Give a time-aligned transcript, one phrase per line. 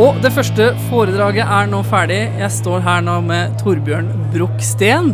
[0.00, 2.20] Og det første foredraget er nå ferdig.
[2.40, 5.12] Jeg står her nå med Torbjørn Broch Steen.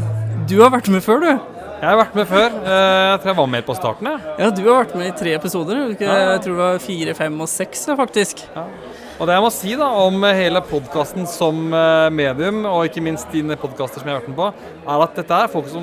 [0.49, 1.31] Du har vært med før, du.
[1.79, 2.47] Jeg har vært med før.
[2.63, 4.07] Eh, Jeg tror jeg var med på starten.
[4.07, 4.21] jeg.
[4.39, 5.83] Ja, du har vært med i tre episoder.
[5.99, 8.45] Jeg tror det var fire, fem og seks, faktisk.
[8.55, 9.19] faktisk.
[9.19, 13.31] Og det jeg må si da om hele podkasten som eh, medium, og ikke minst
[13.35, 14.53] dine podkaster som jeg har vært med på,
[14.87, 15.83] er at dette er folk som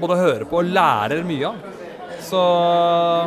[0.00, 1.54] både hører på og lærer mye av.
[2.22, 3.26] Så Ja,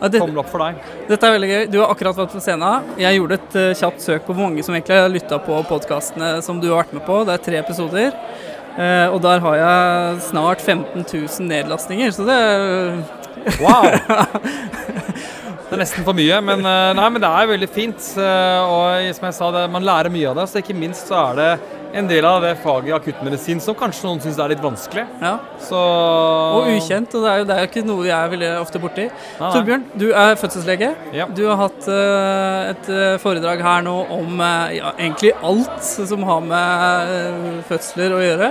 [0.00, 0.80] det, tommel opp for deg.
[1.08, 1.62] dette er veldig gøy.
[1.72, 2.90] Du har akkurat vært på scenen.
[3.00, 6.34] Jeg gjorde et uh, kjapt søk på hvor mange som egentlig har lytta på podkastene
[6.44, 7.22] som du har vært med på.
[7.26, 8.12] Det er tre episoder.
[8.76, 12.40] Uh, og der har jeg snart 15 000 nedlastninger, så det
[13.62, 13.86] Wow!
[15.66, 18.04] Det er nesten for mye, men, eh, nei, men det er veldig fint.
[18.22, 20.44] Og som jeg sa, det, man lærer mye av det.
[20.46, 21.48] Så ikke minst så er det
[21.96, 25.06] en del av det faget i akuttmedisin som kanskje noen syns er litt vanskelig.
[25.22, 25.34] Ja.
[25.62, 29.06] Så Og ukjent, og det er jo, det er ikke noe jeg ville ofte borti.
[29.40, 29.50] Nei.
[29.54, 30.92] Torbjørn, du er fødselslege.
[31.16, 31.28] Ja.
[31.32, 36.26] Du har hatt uh, et eh, foredrag her nå om uh, ja, egentlig alt som
[36.28, 38.50] har med uh, fødsler å gjøre.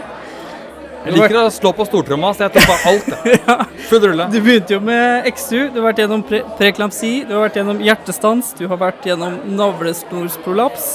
[1.05, 3.11] Jeg liker å slå på stortromma, så jeg tar bare alt.
[3.29, 3.67] jeg.
[3.91, 4.25] Full rulle.
[4.33, 7.83] Du begynte jo med XU, du har vært gjennom pre preklampsi, du har vært gjennom
[7.85, 10.89] hjertestans, du har vært gjennom navlesnorsprolaps.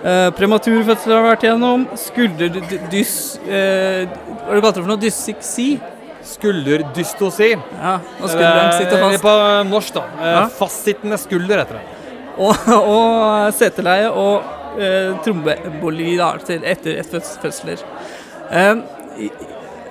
[0.00, 1.82] Uh, Prematurfødsel har vært gjennom.
[2.00, 3.10] Skulderdys...
[3.44, 4.96] Uh, hva er det du kalte for noe?
[5.02, 5.66] Dysiksi?
[6.30, 7.50] Skulderdystosi.
[7.56, 9.22] Ja, og skulderen sitter Eh, fast.
[9.24, 9.32] På
[9.68, 10.00] norsk, da.
[10.20, 10.42] Eh, Ja.
[10.52, 11.84] Fastsittende skulder, heter det.
[12.40, 12.54] Og,
[12.94, 14.42] og seteleie og
[14.78, 17.10] uh, trombeboli etter, etter et
[17.42, 17.78] fødsler.
[18.50, 18.74] Eh,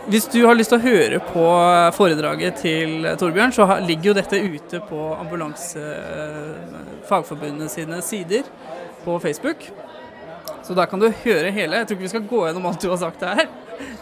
[0.09, 1.45] hvis du har lyst til å høre på
[1.93, 8.43] foredraget til Torbjørn, så ligger jo dette ute på Ambulansefagforbundet sine sider
[9.03, 9.57] på Facebook.
[10.69, 11.79] Så der kan du høre hele.
[11.79, 13.47] Jeg tror ikke vi skal gå gjennom alt du har sagt her.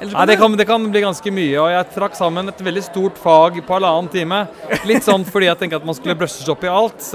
[0.01, 3.21] Nei, det kan, det kan bli ganske mye, og jeg trakk sammen et veldig stort
[3.23, 4.41] fag på halvannen time.
[4.89, 7.07] Litt sånn fordi jeg tenker at man skulle brushes opp i alt.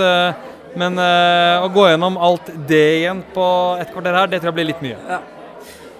[0.81, 3.45] Men eh, å gå gjennom alt det igjen på
[3.83, 5.21] et kvarter her, det tror jeg blir litt mye.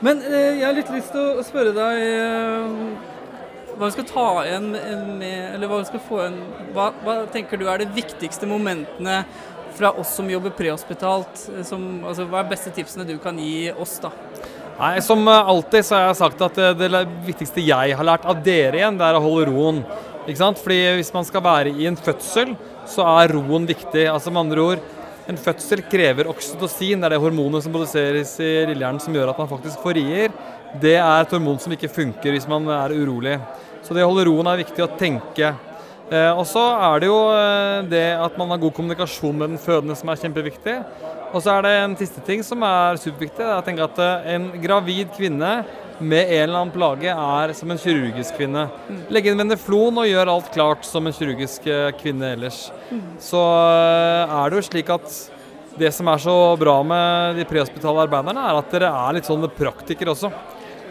[0.01, 3.13] Men eh, jeg har litt lyst til å spørre deg eh,
[3.77, 6.41] hva vi skal ta igjen med Eller hva vi skal få igjen
[6.75, 9.23] hva, hva tenker du er de viktigste momentene
[9.77, 11.47] fra oss som jobber prehospitalt?
[11.57, 14.13] eh, Som, altså, hva er beste tipsene du kan gi oss, da?
[14.79, 18.25] Nei, Som eh, alltid så har jeg sagt at det, det viktigste jeg har lært
[18.29, 19.83] av dere igjen, det er å holde roen.
[20.23, 20.61] Ikke sant?
[20.63, 22.55] Fordi hvis man skal være i en fødsel,
[22.87, 24.07] så er roen viktig.
[24.11, 24.85] Altså med andre ord,
[25.31, 27.01] en fødsel krever oksytocin.
[27.03, 30.35] Det er det hormonet som produseres i lillehjernen som gjør at man faktisk får rier.
[30.83, 33.37] Det er et hormon som ikke funker hvis man er urolig.
[33.83, 35.53] Så det å holde roen er viktig å tenke.
[36.11, 39.63] Eh, og så er det jo eh, det at man har god kommunikasjon med den
[39.63, 40.77] fødende som er kjempeviktig.
[41.33, 43.45] Og så er det en siste ting som er superviktig.
[43.47, 45.53] Jeg tenker at eh, en gravid kvinne
[46.03, 48.67] med en eller annen plage er som en kirurgisk kvinne.
[49.13, 51.69] Legge inn veneflon og gjøre alt klart som en kirurgisk
[52.01, 52.65] kvinne ellers.
[53.23, 55.21] Så eh, er det jo slik at
[55.79, 59.49] det som er så bra med de prehospitale arbeiderne, er at dere er litt sånne
[59.57, 60.29] praktikere også.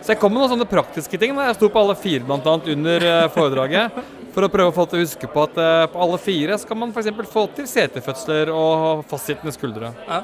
[0.02, 1.36] Så jeg kom med noen sånne praktiske ting.
[1.38, 4.02] Jeg sto på alle fire blant annet under eh, foredraget.
[4.34, 6.80] For å prøve å få til å huske på at eh, på alle fire skal
[6.82, 7.12] man f.eks.
[7.30, 9.94] få til setefødsler og fastsittende skuldre.
[10.08, 10.24] Ja.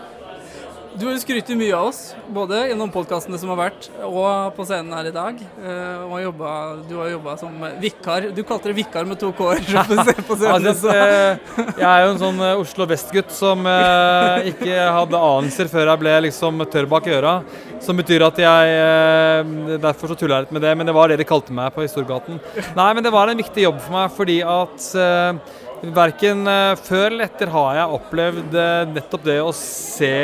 [0.96, 2.00] Du har jo skrytt mye av oss,
[2.34, 5.42] både gjennom podkastene som har vært, og på scenen her i dag.
[5.60, 8.30] Og har jobbet, du har jobba som vikar.
[8.36, 12.62] Du kalte det vikar med to k-er Altså, eh, jeg er jo en sånn eh,
[12.62, 17.36] Oslo vest-gutt som ikke hadde anelser før jeg ble liksom tørr bak øra.
[17.84, 21.20] Som betyr at jeg Derfor så tulla jeg litt med det, men det var det
[21.20, 22.40] de kalte meg på Storgaten.
[22.78, 26.48] Nei, men det var en viktig jobb for meg fordi at uh, verken
[26.82, 28.62] før eller etter har jeg opplevd
[28.96, 30.16] nettopp det å se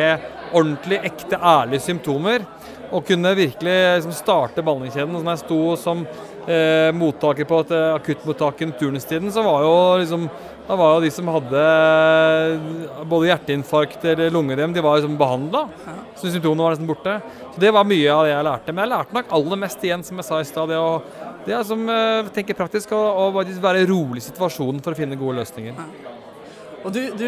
[0.53, 2.46] ordentlig, ekte, ærlige symptomer.
[2.94, 5.16] Og kunne virkelig liksom, starte behandlingskjeden.
[5.18, 6.03] Når jeg sto som
[6.46, 10.28] eh, mottaker på et akuttmottak under turnustiden, så var jo liksom
[10.63, 15.66] da var jo de som hadde eh, både hjerteinfarkt eller lungedem de var liksom behandla.
[16.16, 17.18] Så symptomene var nesten borte.
[17.52, 18.72] Så det var mye av det jeg lærte.
[18.72, 20.96] Men jeg lærte nok aller mest igjen, som jeg sa i stad, det å
[21.52, 25.42] er som eh, tenke praktisk og, og være rolig i situasjonen for å finne gode
[25.42, 26.12] løsninger.
[26.83, 27.27] Og du, du,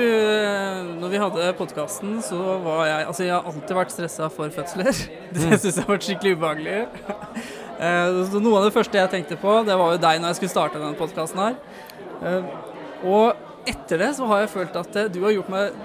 [0.99, 2.35] når vi hadde podkasten, så
[2.65, 4.89] var jeg Altså, jeg har alltid vært stressa for fødsler.
[5.35, 6.81] Det syns jeg har vært skikkelig ubehagelig.
[7.75, 10.37] Eh, Så noe av det første jeg tenkte på, det var jo deg når jeg
[10.37, 11.57] skulle starte denne podkasten her.
[12.23, 12.45] Eh,
[13.03, 15.75] Og etter det så har jeg følt at eh, du har gjort meg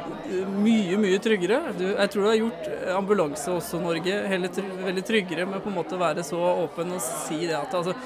[0.62, 1.58] mye, mye tryggere.
[1.74, 5.98] Du, jeg tror du har gjort ambulanse også Norge veldig tryggere med på en måte
[5.98, 7.96] å være så åpen og si det at altså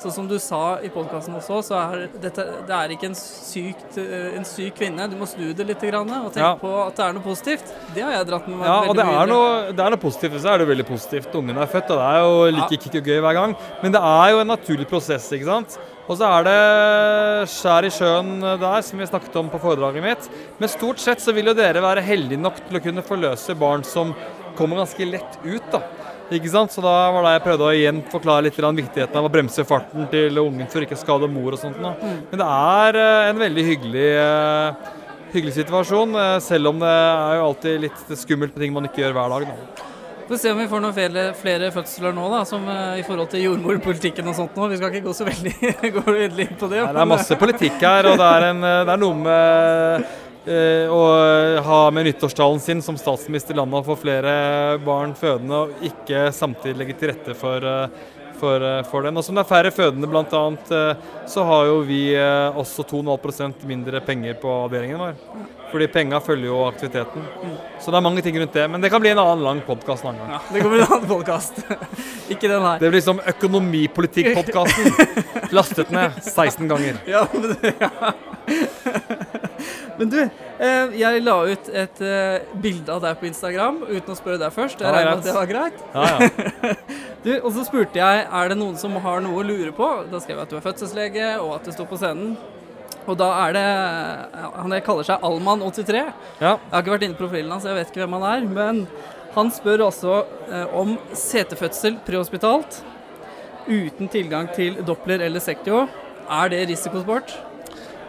[0.00, 3.98] Sånn som du sa i podkasten også, så er dette det er ikke en, sykt,
[4.00, 5.04] eh, en syk kvinne.
[5.12, 6.54] Du må snu det litt grann, og tenke Ja.
[6.56, 7.74] på at det er noe positivt.
[7.92, 10.40] Det har jeg dratt med meg Ja, og det er, noe, det er noe positivt.
[10.40, 11.34] Så er det veldig positivt.
[11.36, 13.56] Ungene er født, og det er jo like kikk og gøy hver gang.
[13.82, 15.78] Men det er jo en naturlig prosess, ikke sant.
[16.08, 20.28] Og så er det skjær i sjøen der, som vi snakket om på foredraget mitt.
[20.58, 23.84] Men stort sett så vil jo dere være heldige nok til å kunne forløse barn
[23.84, 24.14] som
[24.56, 25.62] kommer ganske lett ut.
[25.70, 25.82] da.
[26.30, 26.70] Ikke sant?
[26.70, 30.06] Så da var det jeg prøvde å igjen forklare litt viktigheten av å bremse farten
[30.12, 31.80] til ungen for ikke å skade mor og sånt.
[31.82, 31.94] Da.
[32.30, 34.90] Men det er eh, en veldig hyggelig, eh,
[35.34, 39.02] hyggelig situasjon, eh, selv om det er jo alltid litt skummelt med ting man ikke
[39.02, 39.50] gjør hver dag.
[39.50, 39.86] Da.
[40.30, 43.48] Får se om vi får noen flere, flere fødsler nå, da, som i forhold til
[43.48, 44.70] jordmorpolitikken og sånt nå.
[44.70, 45.54] Vi skal ikke gå så veldig,
[45.98, 46.84] gå veldig inn på det.
[46.84, 50.12] Nei, det er masse politikk her, og det er, en, det er noe med
[50.48, 51.02] uh, å
[51.66, 54.32] ha med nyttårstalen sin som statsminister i landet få flere
[54.84, 58.08] barn fødende, og ikke samtidig legge til rette for uh,
[58.40, 59.18] for, for, den.
[59.20, 60.42] Og som det er færre fødende bl.a.,
[61.28, 65.18] så har jo vi også 2,5% mindre penger på avdelingen vår.
[65.70, 67.26] Fordi penga følger jo aktiviteten.
[67.80, 68.66] Så det er mange ting rundt det.
[68.70, 70.32] Men det kan bli en annen lang podkast en annen gang.
[70.34, 71.60] Ja, det bli en annen podkast.
[72.32, 72.80] Ikke den her.
[72.82, 74.90] Det blir som Økonomipolitikk-podkasten.
[75.56, 76.98] Lastet ned 16 ganger.
[77.10, 78.14] Ja, men, ja.
[80.00, 84.16] men du, eh, jeg la ut et eh, bilde av deg på Instagram uten å
[84.16, 84.80] spørre deg først.
[84.80, 85.82] Jeg regner med at det var greit?
[85.92, 86.70] Ja, ja.
[87.26, 89.88] du, og så spurte jeg er det noen som har noe å lure på.
[90.08, 92.32] Da skrev jeg at du er fødselslege, og at du sto på scenen.
[93.04, 93.66] Og da er det
[94.56, 96.00] Han kaller seg Alman83.
[96.40, 96.54] Ja.
[96.56, 98.48] Jeg har ikke vært inne på profilen hans, jeg vet ikke hvem han er.
[98.56, 98.82] Men
[99.36, 100.16] han spør også
[100.48, 102.80] eh, om setefødsel prehospitalt
[103.68, 105.84] uten tilgang til Doppler eller Sectio.
[106.30, 107.36] Er det risikosport?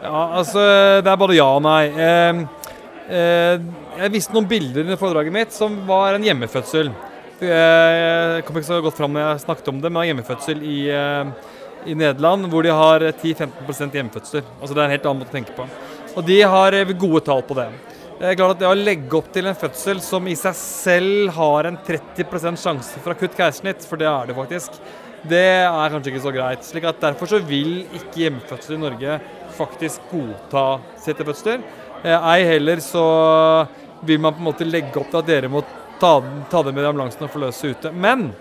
[0.01, 0.65] Ja, altså
[1.03, 1.85] Det er både ja og nei.
[1.93, 2.41] Eh,
[3.13, 3.69] eh,
[4.01, 6.91] jeg viste noen bilder under foredraget mitt som var en hjemmefødsel.
[7.41, 11.31] Jeg kom ikke så godt fram når jeg snakket om det, men hjemmefødsel i eh,
[11.85, 14.45] i Nederland, hvor de har 10-15% hjemmefødsler.
[14.59, 15.65] Altså Det er en helt annen måte å tenke på.
[16.17, 17.67] Og de har eh, gode tall på det.
[18.21, 21.31] Det er klart at det å legge opp til en fødsel som i seg selv
[21.33, 24.77] har en 30% sjanse for akutt keisersnitt, for det er det faktisk,
[25.25, 26.67] det er kanskje ikke så greit.
[26.67, 29.17] slik at Derfor så vil ikke hjemmefødsel i Norge
[29.55, 30.65] faktisk godta
[31.03, 31.63] setefødsler.
[32.03, 33.05] Eh, ei heller så
[34.01, 35.63] vil man på en måte legge opp til at dere må
[36.01, 36.15] ta,
[36.49, 37.91] ta det med i ambulansen og forløse ute.
[37.93, 38.31] Men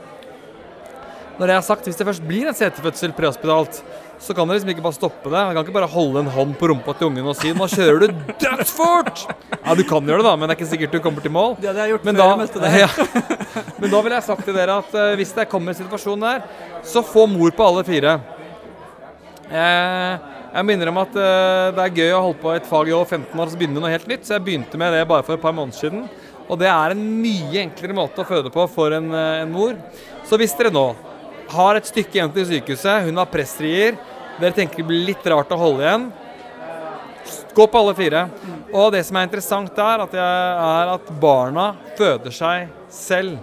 [1.41, 3.83] når jeg har sagt hvis det først blir en setefødsel prehospitalt,
[4.21, 5.41] så kan dere liksom ikke bare stoppe det.
[5.41, 8.03] Jeg kan ikke bare holde en hånd på rumpa til ungen og si 'nå kjører
[8.03, 9.23] du dødsfort'!
[9.65, 11.57] Ja, du kan gjøre det, da, men det er ikke sikkert du kommer til mål.
[11.61, 12.77] Det hadde jeg gjort men før da, jeg møtte deg.
[12.81, 12.91] Ja,
[13.81, 16.45] men da vil jeg sagt til dere at uh, hvis det kommer en situasjon der,
[16.85, 18.21] så få mor på alle fire.
[19.51, 22.97] Jeg, jeg minner om at uh, det er gøy å holde på et fag i
[22.97, 25.05] over 15 år og så begynne med noe helt nytt, så jeg begynte med det
[25.11, 26.09] bare for et par måneder siden.
[26.51, 29.79] Og det er en mye enklere måte å føde på for en, uh, en mor.
[30.27, 30.89] Så hvis dere nå
[31.51, 33.07] har et stykke igjen til sykehuset.
[33.07, 33.99] Hun har pressrier.
[34.41, 36.09] Dere tenker det blir litt rart å holde igjen.
[37.55, 38.27] Gå på alle fire.
[38.71, 43.39] Og det som er interessant der, er at barna føder seg selv.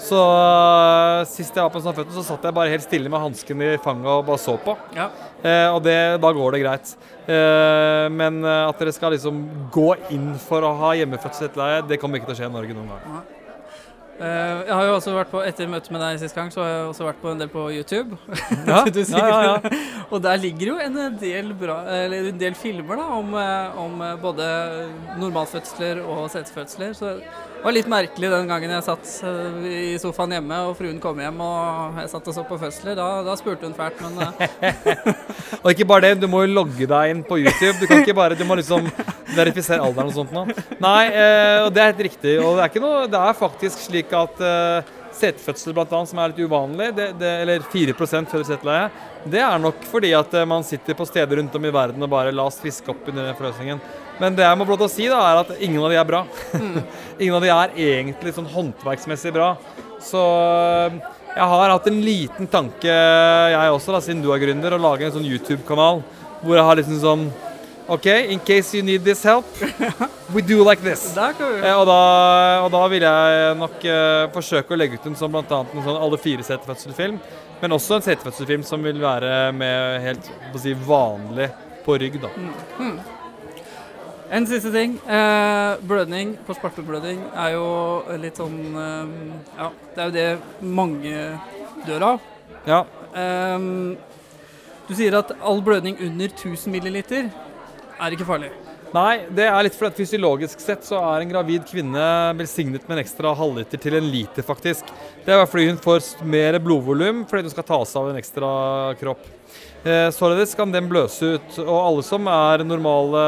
[0.00, 3.12] Så uh, Sist jeg var på en sånn føtten, så satt jeg bare helt stille
[3.12, 4.76] med hansken i fanget og bare så på.
[4.96, 5.10] Ja.
[5.40, 6.94] Eh, og det, da går det greit.
[7.24, 9.42] Eh, men uh, at dere skal liksom
[9.72, 11.52] gå inn for å ha hjemmefødsel,
[11.88, 13.20] det kommer ikke til å skje i Norge noen gang.
[13.20, 13.49] Uh,
[14.20, 16.88] jeg har jo også vært på, Etter møtet med deg sist gang, så har jeg
[16.90, 18.18] også vært på en del på YouTube.
[18.68, 19.78] Ja, ja, ja, ja.
[20.12, 24.02] og der ligger jo en del, bra, eller en del filmer da, om, eh, om
[24.04, 24.48] eh, både
[25.20, 26.92] normalfødsler og setefødsler.
[26.98, 31.00] Så det var litt merkelig den gangen jeg satt eh, i sofaen hjemme og fruen
[31.02, 32.98] kom hjem og jeg satt og så på fødsler.
[33.00, 34.20] Da, da spurte hun fælt, men.
[35.60, 37.76] Og ikke bare det, du må jo logge deg inn på YouTube.
[37.80, 38.86] Du kan ikke bare, du må liksom
[39.36, 40.54] verifisere alderen og sånt noe.
[40.82, 42.38] Nei, eh, det er helt riktig.
[42.42, 46.32] Og det er, ikke noe, det er faktisk slik at eh, setefødsel bl.a., som er
[46.32, 48.90] litt uvanlig, det, det, eller 4 føder seteleie,
[49.30, 52.32] det er nok fordi at man sitter på steder rundt om i verden og bare
[52.32, 53.82] la oss fiske opp under den forløsningen.
[54.20, 56.24] Men det jeg må blott å si, da, er at ingen av de er bra.
[56.56, 56.80] Mm.
[57.22, 59.54] ingen av de er egentlig sånn håndverksmessig bra.
[60.04, 64.74] Så eh, jeg har hatt en liten tanke, jeg også, da, siden du er gründer,
[64.74, 66.02] å lage en sånn YouTube-kanal
[66.40, 67.24] hvor jeg har liksom sånn
[67.90, 69.44] OK, in case you need this help,
[70.34, 71.16] we do like this.
[71.16, 72.02] Eh, og, da,
[72.62, 75.86] og, da, vil jeg nok eh, forsøke å legge ut en sånn blant annet en
[75.88, 77.18] sånn alle fire setefødselfilm.
[77.58, 80.30] Men også en setefødselfilm som vil være med helt
[80.62, 81.50] si, vanlig
[81.82, 82.20] på rygg.
[82.22, 82.30] da.
[82.36, 82.54] Mm.
[82.78, 82.94] Mm.
[84.38, 84.94] En siste ting.
[85.10, 87.68] Eh, blødning, postpartumblødning, er jo
[88.22, 89.12] litt sånn eh,
[89.58, 91.26] Ja, det er jo det mange
[91.90, 92.32] dør av.
[92.70, 92.84] Ja.
[93.18, 93.70] Eh,
[94.86, 97.32] du sier at all blødning under 1000 milliliter
[98.00, 98.50] er ikke farlig.
[98.90, 102.04] Nei, det er litt fordi fysiologisk sett så er en gravid kvinne
[102.34, 104.88] velsignet med en ekstra halvliter til en liter, faktisk.
[105.22, 108.48] Det er fordi hun får mer blodvolum fordi hun skal ta seg av en ekstra
[108.98, 109.28] kropp.
[109.80, 111.58] Eh, således kan den bløse ut.
[111.62, 113.22] Og alle som er normale,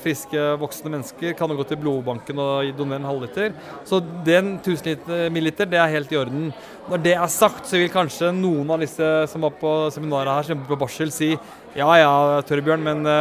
[0.00, 3.56] friske, voksne mennesker, kan jo gå til blodbanken og donere en halvliter.
[3.88, 5.02] Så den 1000
[5.34, 6.52] milliliter, det er helt i orden.
[6.88, 10.48] Når det er sagt, så vil kanskje noen av disse som var på seminaret her,
[10.52, 11.34] som på barsel, si
[11.76, 12.14] ja ja,
[12.46, 13.12] Tørrbjørn, men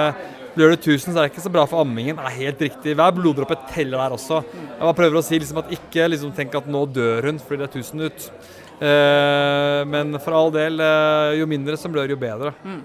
[0.52, 2.18] uh, Gjør du 1000, så er det ikke så bra for ammingen.
[2.20, 2.96] Det er helt riktig.
[3.00, 4.42] Hver bloddråpe teller der også.
[4.52, 7.64] Jeg bare prøver å si liksom at ikke liksom, tenk at nå dør hun fordi
[7.64, 8.28] det er 1000 ut.
[8.82, 12.54] Eh, men for all del, eh, jo mindre som blør, jo bedre.
[12.66, 12.82] Mm.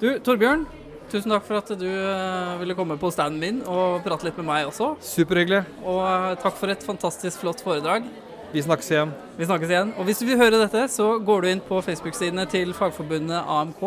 [0.00, 0.66] Du, Torbjørn.
[1.08, 4.48] Tusen takk for at du eh, ville komme på standen min og prate litt med
[4.50, 4.90] meg også.
[5.00, 5.62] Superhyggelig.
[5.86, 8.10] Og takk for et fantastisk flott foredrag.
[8.52, 9.14] Vi snakkes igjen.
[9.38, 9.94] Vi snakkes igjen.
[10.00, 13.82] Og hvis du vil høre dette, så går du inn på Facebook-sidene til Fagforbundet AMK.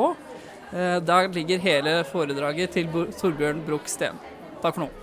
[0.72, 2.88] Der ligger hele foredraget til
[3.20, 4.20] Torbjørn Bruch Steen.
[4.62, 5.01] Takk for nå.